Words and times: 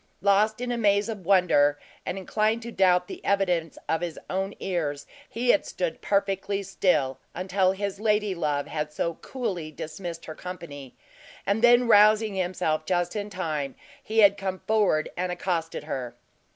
Lost 0.21 0.59
in 0.61 0.71
a 0.71 0.79
maze 0.79 1.09
of 1.09 1.27
wonder, 1.27 1.77
and 2.07 2.17
inclined 2.17 2.63
to 2.63 2.71
doubt 2.71 3.07
the 3.07 3.23
evidence 3.23 3.77
of 3.87 4.01
his 4.01 4.17
own 4.31 4.55
ears, 4.59 5.05
he 5.29 5.49
had 5.51 5.63
stood 5.63 6.01
perfectly 6.01 6.63
still, 6.63 7.19
until 7.35 7.71
his 7.73 7.99
ladylove 7.99 8.65
had 8.65 8.91
so 8.91 9.13
coolly 9.21 9.71
dismissed 9.71 10.25
her 10.25 10.33
company, 10.33 10.95
and 11.45 11.61
then 11.61 11.87
rousing 11.87 12.33
himself 12.33 12.83
just 12.83 13.15
in 13.15 13.29
time, 13.29 13.75
he 14.03 14.17
had 14.21 14.39
come 14.39 14.61
forward 14.65 15.07
and 15.15 15.31
accosted 15.31 15.83
her. 15.83 16.15